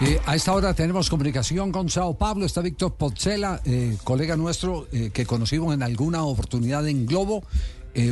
Eh, 0.00 0.20
a 0.26 0.34
esta 0.34 0.52
hora 0.52 0.74
tenemos 0.74 1.08
comunicación 1.08 1.70
con 1.70 1.88
Sao 1.88 2.18
Pablo. 2.18 2.46
Está 2.46 2.60
Víctor 2.60 2.94
Pozzela, 2.94 3.60
eh, 3.64 3.96
colega 4.02 4.36
nuestro 4.36 4.88
eh, 4.90 5.10
que 5.12 5.24
conocimos 5.24 5.72
en 5.72 5.84
alguna 5.84 6.24
oportunidad 6.24 6.86
en 6.88 7.06
Globo. 7.06 7.44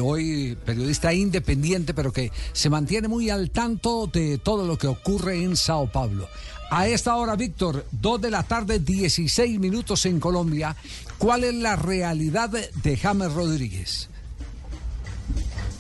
hoy 0.01 0.57
periodista 0.65 1.13
independiente, 1.13 1.93
pero 1.93 2.13
que 2.13 2.31
se 2.53 2.71
mantiene 2.71 3.09
muy 3.09 3.31
al 3.31 3.51
tanto 3.51 4.07
de 4.07 4.39
todo 4.39 4.65
lo 4.65 4.79
que 4.79 4.87
ocurre 4.87 5.43
en 5.43 5.57
Sao 5.57 5.91
Paulo. 5.91 6.29
A 6.71 6.87
esta 6.87 7.17
hora, 7.17 7.35
Víctor, 7.35 7.85
2 7.91 8.21
de 8.21 8.31
la 8.31 8.45
tarde, 8.45 8.79
16 8.79 9.59
minutos 9.59 10.07
en 10.07 10.21
Colombia. 10.21 10.77
¿Cuál 11.19 11.43
es 11.43 11.55
la 11.55 11.75
realidad 11.75 12.51
de 12.51 12.97
James 12.97 13.33
Rodríguez? 13.33 14.12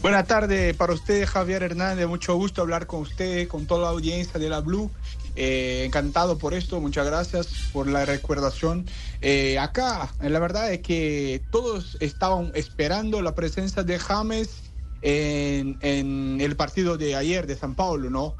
Buenas 0.02 0.26
tardes 0.26 0.74
para 0.74 0.94
usted, 0.94 1.24
Javier 1.26 1.62
Hernández. 1.62 2.08
Mucho 2.08 2.34
gusto 2.34 2.60
hablar 2.60 2.88
con 2.88 3.02
usted, 3.02 3.46
con 3.46 3.66
toda 3.66 3.82
la 3.82 3.88
audiencia 3.90 4.40
de 4.40 4.48
la 4.48 4.58
Blue. 4.58 4.90
Eh, 5.36 5.84
encantado 5.86 6.38
por 6.38 6.54
esto, 6.54 6.80
muchas 6.80 7.06
gracias 7.06 7.46
por 7.72 7.86
la 7.86 8.04
recordación. 8.04 8.84
Eh, 9.20 9.60
acá, 9.60 10.12
la 10.20 10.40
verdad 10.40 10.72
es 10.72 10.80
que 10.80 11.40
todos 11.52 11.96
estaban 12.00 12.50
esperando 12.56 13.22
la 13.22 13.36
presencia 13.36 13.84
de 13.84 14.00
James 14.00 14.64
en, 15.02 16.40
el 16.40 16.56
partido 16.56 16.98
de 16.98 17.14
ayer 17.14 17.46
de 17.46 17.54
San 17.54 17.76
Paulo, 17.76 18.10
¿no? 18.10 18.34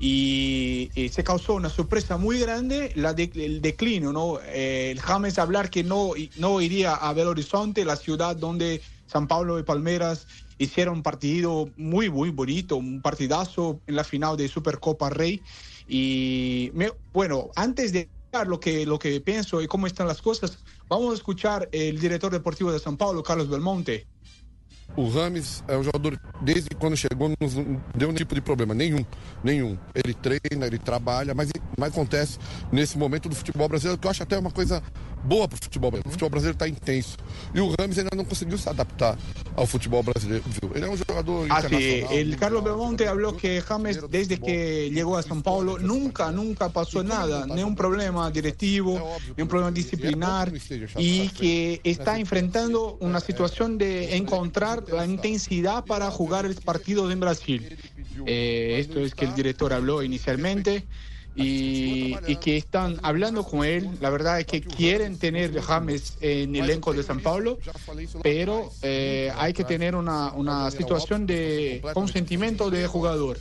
Y, 0.00 0.90
se 1.12 1.22
causó 1.22 1.54
una 1.54 1.70
sorpresa 1.70 2.16
muy 2.16 2.40
grande 2.40 2.90
la 2.96 3.10
el 3.10 3.62
declino, 3.62 4.12
¿no? 4.12 4.40
Eh, 4.46 4.90
el 4.90 5.00
James 5.00 5.38
hablar 5.38 5.70
que 5.70 5.84
no, 5.84 6.10
no 6.38 6.60
iría 6.60 6.96
a 6.96 7.12
Belo 7.12 7.30
Horizonte, 7.30 7.84
la 7.84 7.94
ciudad 7.94 8.34
donde 8.34 8.82
San 9.06 9.28
Paulo 9.28 9.60
y 9.60 9.62
Palmeras 9.62 10.26
hicieron 10.58 10.96
un 10.96 11.02
partido 11.02 11.68
muy, 11.76 12.10
muy 12.10 12.30
bonito, 12.30 12.76
un 12.76 13.02
partidazo 13.02 13.80
en 13.86 13.96
la 13.96 14.04
final 14.04 14.36
de 14.36 14.48
Supercopa 14.48 15.10
Rey. 15.10 15.42
Y 15.88 16.72
bueno, 17.12 17.50
antes 17.56 17.92
de 17.92 18.08
lo 18.46 18.58
que, 18.58 18.84
lo 18.84 18.98
que 18.98 19.20
pienso 19.20 19.62
y 19.62 19.66
cómo 19.66 19.86
están 19.86 20.08
las 20.08 20.20
cosas, 20.20 20.58
vamos 20.88 21.12
a 21.12 21.14
escuchar 21.14 21.68
el 21.72 22.00
director 22.00 22.32
deportivo 22.32 22.72
de 22.72 22.78
San 22.78 22.96
Paulo, 22.96 23.22
Carlos 23.22 23.48
Belmonte. 23.48 24.06
O 24.96 25.08
Rames 25.08 25.64
é 25.66 25.76
um 25.76 25.82
jogador, 25.82 26.18
desde 26.42 26.68
quando 26.78 26.96
chegou, 26.96 27.28
não 27.28 27.36
deu 27.96 28.08
nenhum 28.08 28.14
tipo 28.14 28.34
de 28.34 28.40
problema, 28.40 28.74
nenhum, 28.74 29.04
nenhum. 29.42 29.78
Ele 29.94 30.14
treina, 30.14 30.66
ele 30.66 30.78
trabalha, 30.78 31.34
mas, 31.34 31.50
mas 31.76 31.90
acontece 31.90 32.38
nesse 32.70 32.96
momento 32.96 33.28
do 33.28 33.34
futebol 33.34 33.68
brasileiro, 33.68 33.98
que 33.98 34.06
eu 34.06 34.10
acho 34.10 34.22
até 34.22 34.38
uma 34.38 34.50
coisa 34.50 34.82
boa 35.24 35.48
para 35.48 35.56
o 35.56 35.62
futebol 35.62 35.90
brasileiro. 35.90 36.08
O 36.08 36.12
futebol 36.12 36.30
brasileiro 36.30 36.54
está 36.54 36.68
intenso. 36.68 37.16
E 37.54 37.60
o 37.60 37.74
Rames 37.78 37.98
ainda 37.98 38.10
não 38.14 38.24
conseguiu 38.24 38.58
se 38.58 38.68
adaptar 38.68 39.18
ao 39.56 39.66
futebol 39.66 40.02
brasileiro. 40.02 40.44
Ele 40.74 40.84
é 40.84 40.88
um 40.88 40.96
jogador 40.96 41.46
ah, 41.50 41.62
sí. 41.62 42.04
El 42.10 42.36
Carlos 42.36 42.62
Belmonte 42.62 43.06
habló 43.06 43.32
que 43.32 43.60
James, 43.60 44.00
desde 44.10 44.36
que 44.38 44.90
llegó 44.90 45.16
a 45.16 45.22
São 45.22 45.42
Paulo, 45.42 45.78
nunca, 45.78 46.30
nunca 46.30 46.68
pasó 46.68 47.02
nada, 47.02 47.46
nenhum 47.46 47.74
problema 47.74 48.30
directivo, 48.30 49.00
nenhum 49.36 49.48
problema 49.48 49.72
disciplinar, 49.72 50.52
y 50.98 51.28
que 51.30 51.80
está 51.84 52.18
enfrentando 52.18 52.96
una 53.00 53.20
situación 53.20 53.78
de 53.78 54.16
encontrar 54.16 54.84
la 54.88 55.06
intensidad 55.06 55.84
para 55.84 56.10
jugar 56.10 56.44
el 56.44 56.54
partido 56.56 57.10
en 57.10 57.20
Brasil. 57.20 57.76
Eh, 58.26 58.76
esto 58.78 59.00
es 59.00 59.14
que 59.14 59.24
el 59.24 59.34
director 59.34 59.72
habló 59.72 60.02
inicialmente 60.02 60.84
y, 61.34 62.36
que 62.36 62.56
están 62.56 62.98
hablando 63.02 63.44
con 63.44 63.64
él. 63.64 63.88
La 64.00 64.10
verdad 64.10 64.40
es 64.40 64.46
que 64.46 64.60
quieren 64.60 65.18
tener 65.18 65.60
James 65.60 66.16
en 66.20 66.54
el 66.56 66.64
elenco 66.64 66.92
de 66.92 67.02
San 67.02 67.20
Paulo, 67.20 67.58
pero 68.22 68.70
eh, 68.82 69.32
hay 69.36 69.52
que 69.52 69.64
tener 69.64 69.94
una, 69.94 70.32
una 70.32 70.70
situación 70.70 71.26
de 71.26 71.82
consentimiento 71.94 72.70
de 72.70 72.86
jugador 72.86 73.38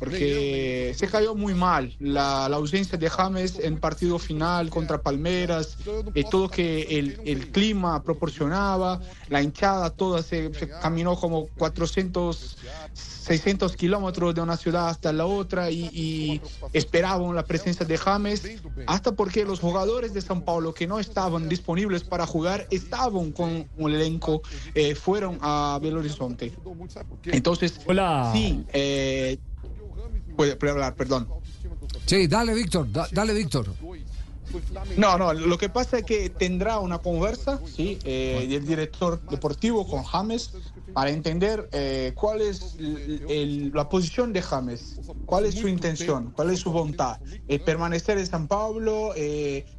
porque 0.00 0.94
se 0.96 1.06
cayó 1.08 1.34
muy 1.34 1.52
mal 1.52 1.94
la, 2.00 2.48
la, 2.48 2.56
ausencia 2.56 2.96
de 2.96 3.10
James 3.10 3.60
en 3.62 3.78
partido 3.78 4.18
final 4.18 4.70
contra 4.70 5.02
Palmeras, 5.02 5.76
y 6.14 6.24
todo 6.24 6.48
que 6.48 6.82
el, 6.98 7.20
el, 7.26 7.52
clima 7.52 8.02
proporcionaba, 8.02 8.98
la 9.28 9.42
hinchada 9.42 9.90
toda 9.90 10.22
se, 10.22 10.50
caminó 10.80 11.16
como 11.16 11.48
400, 11.58 12.56
600 12.94 13.76
kilómetros 13.76 14.34
de 14.34 14.40
una 14.40 14.56
ciudad 14.56 14.88
hasta 14.88 15.12
la 15.12 15.26
otra 15.26 15.70
y, 15.70 16.40
esperaban 16.72 17.34
la 17.36 17.44
presencia 17.44 17.84
de 17.84 17.98
James, 17.98 18.42
hasta 18.86 19.12
porque 19.12 19.44
los 19.44 19.60
jugadores 19.60 20.14
de 20.14 20.22
San 20.22 20.42
Paulo 20.42 20.72
que 20.72 20.86
no 20.86 20.98
estaban 20.98 21.48
disponibles 21.48 22.04
para 22.04 22.26
jugar 22.26 22.66
estaban 22.70 23.32
con 23.32 23.68
un 23.76 23.92
elenco, 23.92 24.40
eh, 24.74 24.94
fueron 24.94 25.38
a 25.42 25.78
Belo 25.82 26.00
Horizonte. 26.00 26.52
Entonces, 27.24 27.80
Hola. 27.86 28.30
sí, 28.32 28.64
eh, 28.72 29.38
puede, 30.58 30.70
hablar, 30.70 30.94
perdón. 30.94 31.28
Sí, 32.06 32.26
dale, 32.26 32.54
Víctor, 32.54 32.88
dale, 32.90 33.34
Víctor. 33.34 33.66
No, 34.96 35.16
no, 35.16 35.32
lo 35.32 35.58
que 35.58 35.68
pasa 35.68 35.98
es 35.98 36.04
que 36.04 36.28
tendrá 36.30 36.80
una 36.80 36.98
conversa, 36.98 37.60
sí, 37.64 37.98
eh, 38.04 38.46
del 38.48 38.66
director 38.66 39.20
deportivo 39.28 39.86
con 39.86 40.02
James 40.02 40.52
para 40.92 41.10
entender 41.10 41.68
eh, 41.70 42.12
cuál 42.16 42.40
es 42.40 42.76
la 42.80 43.88
posición 43.88 44.32
de 44.32 44.42
James, 44.42 44.98
cuál 45.26 45.44
es 45.44 45.54
su 45.54 45.68
intención, 45.68 46.32
cuál 46.34 46.50
es 46.50 46.60
su 46.60 46.72
voluntad. 46.72 47.20
Eh, 47.46 47.60
permanecer 47.60 48.18
en 48.18 48.26
San 48.26 48.48
Pablo, 48.48 49.14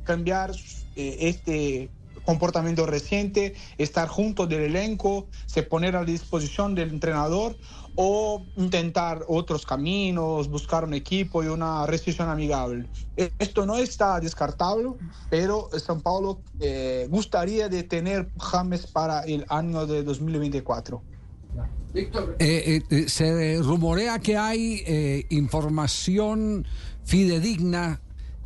cambiar 0.04 0.52
este 0.96 1.90
comportamiento 2.26 2.86
reciente, 2.86 3.56
estar 3.78 4.08
junto 4.08 4.48
del 4.48 4.62
elenco, 4.62 5.28
se 5.46 5.64
poner 5.64 5.96
a 5.96 6.04
disposición 6.04 6.76
del 6.76 6.90
entrenador 6.90 7.58
o 7.96 8.46
intentar 8.56 9.26
otros 9.28 9.66
caminos, 9.66 10.48
buscar 10.48 10.84
un 10.84 10.94
equipo 10.94 11.44
y 11.44 11.48
una 11.48 11.86
rescisión 11.86 12.30
amigable. 12.30 12.88
Esto 13.16 13.66
no 13.66 13.78
está 13.78 14.20
descartable, 14.20 14.92
pero 15.30 15.70
San 15.78 16.02
Paulo 16.02 16.42
eh, 16.60 17.08
gustaría 17.10 17.70
de 17.70 17.84
tener 17.84 18.30
James 18.38 18.88
para 18.88 19.22
el 19.22 19.46
año 19.50 19.86
de 19.86 20.04
2024. 20.04 21.02
Víctor. 21.94 22.38
Eh, 22.40 22.81
eh, 22.90 23.10
se 23.10 23.58
rumorea 23.62 24.20
que 24.20 24.38
hay 24.38 25.26
información 25.30 26.66
fidedigna 27.04 28.00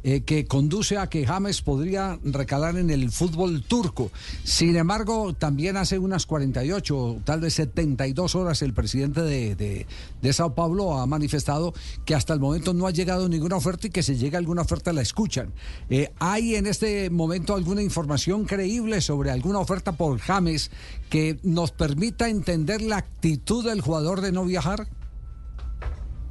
eh, 0.07 0.21
que 0.21 0.45
conduce 0.45 0.99
a 0.99 1.07
que 1.07 1.25
James 1.25 1.63
podría 1.63 2.19
recalar 2.23 2.77
en 2.77 2.91
el 2.91 3.09
fútbol 3.09 3.63
turco. 3.63 4.11
Sin 4.43 4.75
embargo, 4.75 5.33
también 5.33 5.77
hace 5.77 5.97
unas 5.97 6.27
48, 6.27 7.21
tal 7.23 7.39
vez 7.39 7.55
72 7.55 8.35
horas, 8.35 8.61
el 8.61 8.71
presidente 8.71 9.23
de, 9.23 9.55
de, 9.55 10.33
Sao 10.33 10.53
Paulo 10.53 10.99
ha 10.99 11.07
manifestado 11.07 11.73
que 12.05 12.13
hasta 12.13 12.35
el 12.35 12.39
momento 12.39 12.75
no 12.75 12.85
ha 12.85 12.91
llegado 12.91 13.27
ninguna 13.27 13.55
oferta 13.55 13.87
y 13.87 13.89
que 13.89 14.03
si 14.03 14.15
llega 14.15 14.37
alguna 14.37 14.61
oferta 14.61 14.93
la 14.93 15.01
escuchan. 15.01 15.51
Eh, 15.89 16.13
¿Hay 16.19 16.53
en 16.53 16.67
este 16.67 17.09
momento 17.09 17.55
alguna 17.55 17.81
información 17.81 18.45
creíble 18.45 19.01
sobre 19.01 19.31
alguna 19.31 19.57
oferta 19.57 19.93
por 19.93 20.19
James 20.19 20.69
que 21.09 21.39
nos 21.41 21.71
permita 21.71 22.29
entender 22.29 22.83
la 22.83 22.97
actitud 22.97 23.65
del 23.65 23.81
jugador 23.81 24.21
de 24.21 24.31
no 24.31 24.45
viajar? 24.45 24.87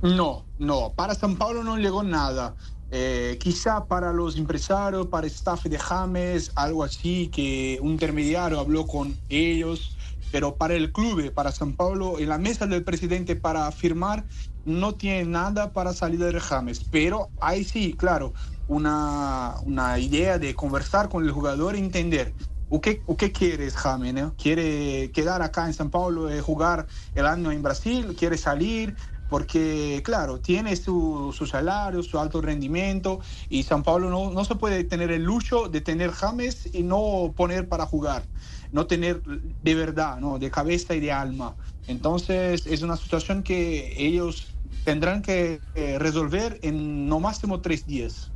No, 0.00 0.44
no, 0.60 0.92
para 0.94 1.16
San 1.16 1.34
Paulo 1.34 1.64
no 1.64 1.76
llegó 1.76 2.04
nada. 2.04 2.54
Eh, 2.96 3.38
quizá 3.40 3.86
para 3.86 4.12
los 4.12 4.36
empresarios, 4.36 5.08
para 5.08 5.26
el 5.26 5.32
staff 5.32 5.64
de 5.64 5.76
James, 5.76 6.52
algo 6.54 6.84
así, 6.84 7.26
que 7.26 7.76
un 7.82 7.90
intermediario 7.90 8.60
habló 8.60 8.86
con 8.86 9.16
ellos, 9.28 9.96
pero 10.30 10.54
para 10.54 10.74
el 10.74 10.92
club, 10.92 11.32
para 11.34 11.50
San 11.50 11.72
Pablo, 11.72 12.20
en 12.20 12.28
la 12.28 12.38
mesa 12.38 12.68
del 12.68 12.84
presidente 12.84 13.34
para 13.34 13.72
firmar, 13.72 14.24
no 14.64 14.94
tiene 14.94 15.24
nada 15.24 15.72
para 15.72 15.92
salir 15.92 16.20
de 16.20 16.38
James. 16.38 16.84
Pero 16.88 17.30
ahí 17.40 17.64
sí, 17.64 17.94
claro, 17.94 18.32
una, 18.68 19.56
una 19.64 19.98
idea 19.98 20.38
de 20.38 20.54
conversar 20.54 21.08
con 21.08 21.24
el 21.24 21.32
jugador, 21.32 21.74
entender 21.74 22.32
o 22.68 22.80
qué, 22.80 23.02
o 23.06 23.16
qué 23.16 23.32
quieres, 23.32 23.76
James? 23.76 24.32
¿Quiere 24.36 25.10
quedar 25.12 25.42
acá 25.42 25.66
en 25.66 25.74
San 25.74 25.90
Paulo, 25.90 26.34
y 26.34 26.40
jugar 26.40 26.86
el 27.14 27.26
año 27.26 27.50
en 27.50 27.62
Brasil? 27.62 28.14
¿Quiere 28.16 28.36
salir? 28.38 28.96
Porque 29.34 30.00
claro, 30.04 30.38
tiene 30.38 30.76
su, 30.76 31.34
salario, 31.50 32.04
su 32.04 32.20
alto 32.20 32.40
rendimiento 32.40 33.18
y 33.48 33.64
San 33.64 33.82
Pablo 33.82 34.08
no, 34.08 34.30
no, 34.30 34.44
se 34.44 34.54
puede 34.54 34.84
tener 34.84 35.10
el 35.10 35.24
lujo 35.24 35.68
de 35.68 35.80
tener 35.80 36.12
James 36.12 36.68
y 36.72 36.84
no 36.84 37.34
poner 37.34 37.68
para 37.68 37.84
jugar, 37.84 38.22
no 38.70 38.86
tener 38.86 39.22
de 39.24 39.74
verdad, 39.74 40.20
¿no? 40.20 40.38
de 40.38 40.52
cabeza 40.52 40.94
y 40.94 41.00
de 41.00 41.10
alma. 41.10 41.56
Entonces 41.88 42.64
es 42.68 42.82
una 42.82 42.96
situación 42.96 43.42
que 43.42 43.94
ellos 43.96 44.54
tendrán 44.84 45.20
que 45.20 45.60
eh, 45.74 45.98
resolver 45.98 46.60
en 46.62 47.08
no 47.08 47.18
máximo 47.18 47.60
tres 47.60 47.88
días. 47.88 48.30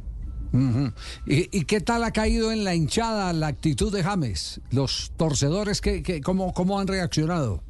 ¿Y, 1.26 1.64
qué 1.66 1.80
tal 1.80 2.02
ha 2.02 2.10
caído 2.10 2.50
en 2.50 2.64
la 2.64 2.74
hinchada 2.74 3.32
la 3.32 3.46
actitud 3.46 3.92
de 3.92 4.02
James? 4.02 4.60
Los 4.72 5.12
torcedores, 5.16 5.80
que, 5.80 6.20
cómo, 6.22 6.52
¿cómo 6.52 6.80
han 6.80 6.88
reaccionado? 6.88 7.62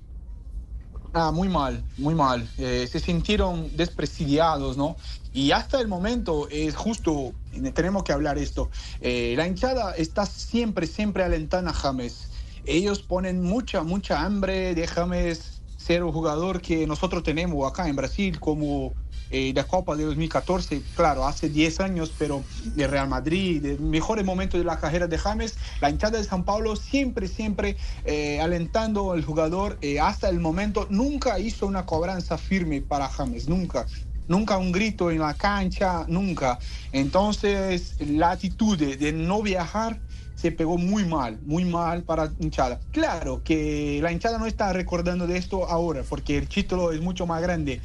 Ah, 1.13 1.33
muy 1.33 1.49
mal, 1.49 1.85
muy 1.97 2.15
mal. 2.15 2.49
Eh, 2.59 2.87
se 2.91 3.01
sintieron 3.01 3.75
desprestigiados, 3.77 4.77
¿no? 4.77 4.97
Y 5.33 5.53
hasta 5.53 5.81
el 5.81 5.89
momento 5.89 6.49
es 6.51 6.77
justo, 6.77 7.33
tenemos 7.75 8.05
que 8.05 8.13
hablar 8.13 8.39
esto. 8.39 8.71
Eh, 9.01 9.35
la 9.37 9.47
hinchada 9.47 9.93
está 9.97 10.27
siempre, 10.27 10.87
siempre 10.87 11.25
alentando 11.25 11.71
a 11.71 11.75
James. 11.75 12.31
Ellos 12.65 13.01
ponen 13.03 13.43
mucha, 13.43 13.83
mucha 13.83 14.21
hambre 14.23 14.75
de 14.75 14.87
James 14.87 15.63
ser 15.77 16.05
un 16.05 16.13
jugador 16.13 16.61
que 16.61 16.87
nosotros 16.87 17.23
tenemos 17.23 17.67
acá 17.67 17.89
en 17.89 17.97
Brasil 17.97 18.39
como 18.39 18.93
eh, 19.31 19.53
de 19.53 19.65
Copa 19.65 19.97
de 19.97 20.05
2014, 20.05 20.83
claro, 20.97 21.27
hace 21.27 21.49
10 21.49 21.81
años, 21.81 22.13
pero 22.19 22.43
de 22.65 22.87
Real 22.87 23.09
Madrid, 23.09 23.61
de 23.63 23.79
mejores 23.79 24.25
momentos 24.25 24.59
de 24.59 24.65
la 24.65 24.79
carrera 24.79 25.07
de 25.07 25.19
James, 25.19 25.57
la 25.81 25.91
hinchada 25.91 26.19
de 26.19 26.25
San 26.25 26.45
Paulo 26.45 26.77
siempre, 26.77 27.29
siempre 27.29 27.77
eh, 28.05 28.41
alentando 28.41 29.13
al 29.13 29.25
jugador, 29.25 29.79
eh, 29.83 30.01
hasta 30.01 30.29
el 30.29 30.41
momento 30.41 30.87
nunca 30.91 31.39
hizo 31.39 31.67
una 31.67 31.85
cobranza 31.85 32.39
firme 32.39 32.81
para 32.81 33.09
James, 33.09 33.49
nunca 33.49 33.87
nunca 34.29 34.59
un 34.59 34.71
grito 34.73 35.11
en 35.11 35.21
la 35.21 35.35
cancha, 35.35 36.05
nunca. 36.07 36.59
Entonces, 36.93 37.97
la 37.99 38.33
actitud 38.33 38.79
de, 38.79 39.13
no 39.13 39.43
viajar 39.43 39.99
se 40.35 40.53
pegó 40.53 40.79
muy 40.79 41.05
mal, 41.05 41.39
muy 41.45 41.65
mal 41.65 42.03
para 42.05 42.31
hinchada. 42.39 42.79
Claro 42.93 43.43
que 43.43 43.99
la 44.03 44.13
hinchada 44.13 44.39
no 44.39 44.47
está 44.47 44.73
recordando 44.73 45.27
de 45.27 45.37
esto 45.37 45.69
ahora, 45.69 46.05
porque 46.09 46.39
el 46.39 46.47
título 46.47 46.93
es 46.93 47.01
mucho 47.01 47.27
más 47.27 47.43
grande, 47.43 47.81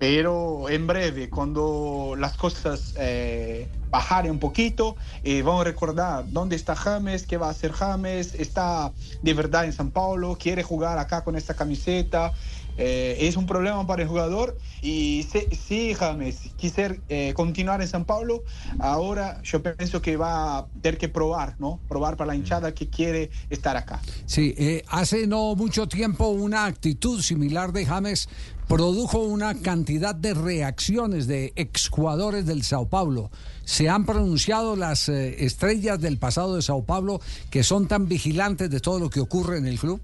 pero 0.00 0.70
en 0.70 0.86
breve, 0.86 1.28
cuando 1.28 2.14
las 2.16 2.34
cosas 2.34 2.94
eh, 2.96 3.68
bajaren 3.90 4.30
un 4.30 4.38
poquito, 4.38 4.96
eh, 5.22 5.42
vamos 5.42 5.60
a 5.60 5.64
recordar 5.64 6.24
dónde 6.26 6.56
está 6.56 6.74
James, 6.74 7.26
qué 7.26 7.36
va 7.36 7.48
a 7.48 7.50
hacer 7.50 7.72
James, 7.72 8.34
está 8.34 8.94
de 9.20 9.34
verdad 9.34 9.66
en 9.66 9.74
San 9.74 9.90
Paulo, 9.90 10.38
quiere 10.40 10.62
jugar 10.62 10.98
acá 10.98 11.22
con 11.22 11.36
esta 11.36 11.52
camiseta. 11.52 12.32
Eh, 12.80 13.18
es 13.20 13.36
un 13.36 13.46
problema 13.46 13.86
para 13.86 14.02
el 14.02 14.08
jugador 14.08 14.56
y 14.82 15.26
si, 15.52 15.94
James 15.94 16.50
quisiera 16.56 16.96
continuar 17.34 17.82
en 17.82 17.88
San 17.88 18.04
Paulo, 18.04 18.42
ahora 18.78 19.40
yo 19.42 19.62
pienso 19.62 20.00
que 20.00 20.16
va 20.16 20.58
a 20.58 20.66
tener 20.80 20.98
que 20.98 21.08
probar, 21.08 21.56
¿no? 21.58 21.80
Probar 21.88 22.16
para 22.16 22.28
la 22.28 22.34
hinchada 22.34 22.72
que 22.74 22.88
quiere 22.88 23.30
estar 23.50 23.76
acá. 23.76 24.00
Sí, 24.26 24.54
hace 24.88 25.26
no 25.26 25.54
mucho 25.54 25.86
tiempo 25.86 26.28
una 26.28 26.64
actitud 26.64 27.20
similar 27.20 27.72
de 27.72 27.86
James 27.86 28.28
produjo 28.70 29.18
una 29.18 29.56
cantidad 29.56 30.14
de 30.14 30.32
reacciones 30.32 31.26
de 31.26 31.52
exjugadores 31.56 32.46
del 32.46 32.62
Sao 32.62 32.86
Paulo. 32.86 33.32
Se 33.64 33.88
han 33.88 34.06
pronunciado 34.06 34.76
las 34.76 35.08
eh, 35.08 35.44
estrellas 35.44 36.00
del 36.00 36.18
pasado 36.18 36.54
de 36.54 36.62
Sao 36.62 36.84
Paulo 36.84 37.20
que 37.50 37.64
son 37.64 37.88
tan 37.88 38.06
vigilantes 38.06 38.70
de 38.70 38.78
todo 38.78 39.00
lo 39.00 39.10
que 39.10 39.18
ocurre 39.18 39.58
en 39.58 39.66
el 39.66 39.76
club. 39.76 40.00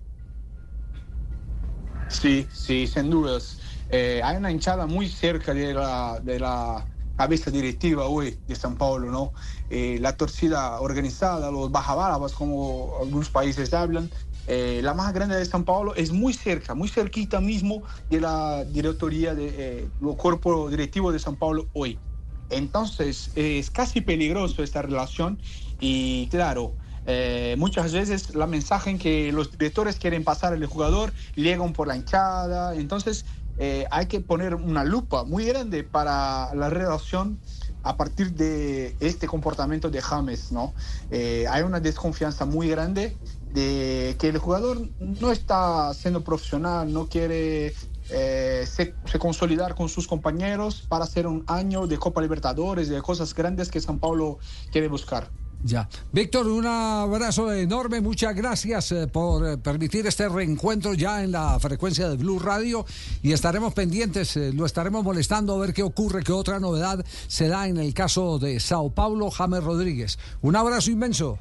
Sí, 2.08 2.49
sí, 2.53 2.87
sin 2.87 3.11
dudas. 3.11 3.58
Eh, 3.88 4.20
hay 4.25 4.37
una 4.37 4.50
hinchada 4.50 4.87
muy 4.87 5.08
cerca 5.08 5.53
de 5.55 5.75
la, 5.75 6.20
de 6.23 6.38
la 6.38 6.88
cabeza 7.17 7.50
directiva 7.50 8.06
hoy 8.06 8.43
de 8.47 8.55
San 8.56 8.76
Paulo, 8.76 9.11
¿no? 9.11 9.32
Eh, 9.69 9.99
la 10.00 10.17
torcida 10.17 10.81
organizada, 10.81 11.50
los 11.50 11.70
bajabárabas, 11.70 12.32
como 12.32 12.93
algunos 13.00 13.31
países 13.31 13.73
hablan, 13.75 14.11
eh, 14.47 14.81
la 14.82 14.94
más 14.94 15.12
grande 15.12 15.37
de 15.37 15.44
San 15.47 15.64
Paulo 15.64 15.94
es 15.94 16.12
muy 16.12 16.32
cerca, 16.32 16.75
muy 16.75 16.88
cerquita 16.88 17.41
mismo 17.41 17.82
de 18.08 18.20
la 18.20 18.64
directoría 18.64 19.35
de 19.35 19.87
eh, 19.88 19.91
cuerpo 20.17 20.69
directivo 20.70 21.11
de 21.12 21.19
San 21.19 21.37
Paulo 21.37 21.69
hoy. 21.73 22.00
Entonces 22.49 23.32
es 23.35 23.70
casi 23.70 24.00
peligroso 24.03 24.62
esta 24.62 24.82
relación 24.82 25.41
y 25.81 26.29
claro, 26.29 26.76
eh, 27.06 27.55
muchas 27.58 27.93
veces 27.93 28.35
la 28.35 28.47
mensaje 28.47 28.91
en 28.91 28.99
que 28.99 29.32
los 29.32 29.50
directores 29.50 29.97
quieren 29.97 30.25
pasar 30.25 30.53
al 30.53 30.67
jugador 30.67 31.12
llegan 31.35 31.73
por 31.73 31.88
la 31.88 31.97
hinchada, 31.97 32.75
entonces 32.75 33.25
eh, 33.58 33.87
hay 33.91 34.06
que 34.06 34.20
poner 34.20 34.55
una 34.55 34.85
lupa 34.85 35.25
muy 35.25 35.47
grande 35.47 35.85
para 35.85 36.55
la 36.55 36.69
relación 36.69 37.38
a 37.82 37.97
partir 37.97 38.32
de 38.32 38.97
este 39.00 39.26
comportamiento 39.26 39.91
de 39.91 40.03
James, 40.03 40.50
¿no? 40.50 40.75
hay 41.11 41.62
una 41.62 41.79
desconfianza 41.79 42.44
muy 42.44 42.69
grande 42.69 43.17
de 43.55 44.17
que 44.19 44.29
el 44.29 44.38
jugador 44.38 44.88
no 44.99 45.31
está 45.31 45.94
siendo 45.94 46.25
profesional, 46.25 46.93
no 46.93 47.06
quiere 47.06 47.73
eh, 48.08 48.64
se, 48.69 48.94
consolidar 49.19 49.75
con 49.75 49.88
sus 49.88 50.06
compañeros 50.06 50.85
para 50.88 51.05
hacer 51.05 51.26
un 51.26 51.44
año 51.49 51.87
de 51.87 51.99
Copa 51.99 52.20
Libertadores, 52.20 52.88
de 52.88 53.03
cosas 53.03 53.35
grandes 53.35 53.70
que 53.70 53.81
San 53.81 53.99
Paulo 53.99 54.38
quiere 54.70 54.88
buscar. 54.88 55.31
Ya. 55.64 55.88
Víctor, 56.12 56.47
un 56.47 56.67
abrazo 56.67 57.53
enorme, 57.53 58.00
muchas 58.00 58.35
gracias 58.35 58.93
eh, 58.93 59.06
por 59.06 59.47
eh, 59.47 59.58
permitir 59.58 60.06
este 60.06 60.29
reencuentro 60.29 60.94
ya 60.94 61.25
en 61.25 61.32
la 61.32 61.58
frecuencia 61.58 62.08
de 62.08 62.17
Blue 62.17 62.38
Radio 62.38 62.87
y 63.23 63.32
estaremos 63.32 63.75
pendientes, 63.75 64.37
lo 64.37 64.67
estaremos 64.67 65.03
molestando 65.03 65.55
a 65.55 65.58
ver 65.58 65.75
qué 65.75 65.82
ocurre, 65.82 66.23
qué 66.23 66.32
otra 66.32 66.61
novedad 66.61 67.05
se 67.26 67.49
da 67.49 67.67
en 67.67 67.79
el 67.79 67.94
caso 67.94 68.38
de 68.38 68.61
Sao 68.61 68.91
Paulo, 68.91 69.31
James 69.31 69.64
Rodríguez. 69.64 70.19
Un 70.43 70.56
abrazo 70.56 70.91
inmenso. 70.91 71.38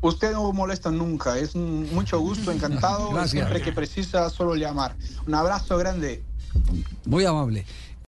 Usted 0.00 0.32
no 0.32 0.52
molesta 0.52 0.90
nunca, 0.90 1.38
es 1.38 1.56
mucho 1.56 2.20
gusto, 2.20 2.52
encantado. 2.52 3.10
Siempre 3.26 3.60
que 3.62 3.72
precisa, 3.72 4.30
solo 4.30 4.54
llamar. 4.54 4.96
Un 5.26 5.34
abrazo 5.34 5.76
grande. 5.76 6.22
Muy 7.04 7.24
amable. 7.24 7.64